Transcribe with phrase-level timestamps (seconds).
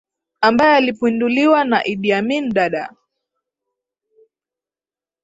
[0.41, 2.95] ambaye alipinduliwa na Idi Amin Dadaa